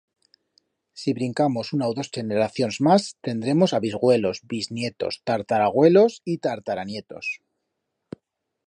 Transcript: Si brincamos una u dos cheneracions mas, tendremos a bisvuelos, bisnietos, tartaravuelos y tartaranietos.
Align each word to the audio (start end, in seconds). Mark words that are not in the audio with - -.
Si 1.01 1.13
brincamos 1.17 1.67
una 1.77 1.89
u 1.91 1.93
dos 1.97 2.09
cheneracions 2.15 2.77
mas, 2.87 3.03
tendremos 3.29 3.71
a 3.79 3.83
bisvuelos, 3.85 4.41
bisnietos, 4.55 5.13
tartaravuelos 5.31 6.21
y 6.33 6.35
tartaranietos. 6.49 7.27